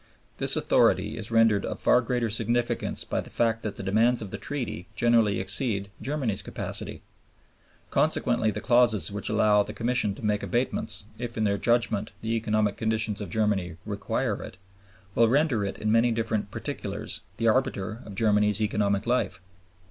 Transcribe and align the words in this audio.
This 0.37 0.55
authority 0.55 1.15
is 1.15 1.29
rendered 1.29 1.63
of 1.63 1.79
far 1.79 2.01
greater 2.01 2.31
significance 2.31 3.03
by 3.03 3.21
the 3.21 3.29
fact 3.29 3.61
that 3.61 3.75
the 3.75 3.83
demands 3.83 4.19
of 4.19 4.31
the 4.31 4.39
Treaty 4.39 4.87
generally 4.95 5.39
exceed 5.39 5.91
Germany's 6.01 6.41
capacity. 6.41 7.03
Consequently 7.91 8.49
the 8.49 8.61
clauses 8.61 9.11
which 9.11 9.29
allow 9.29 9.61
the 9.61 9.75
Commission 9.75 10.15
to 10.15 10.25
make 10.25 10.41
abatements, 10.41 11.03
if 11.19 11.37
in 11.37 11.43
their 11.43 11.59
judgment 11.59 12.09
the 12.23 12.33
economic 12.35 12.77
conditions 12.77 13.21
of 13.21 13.29
Germany 13.29 13.77
require 13.85 14.41
it, 14.41 14.57
will 15.13 15.27
render 15.29 15.63
it 15.63 15.77
in 15.77 15.91
many 15.91 16.11
different 16.11 16.49
particulars 16.49 17.21
the 17.37 17.47
arbiter 17.47 18.01
of 18.03 18.15
Germany's 18.15 18.59
economic 18.59 19.05
life. 19.05 19.39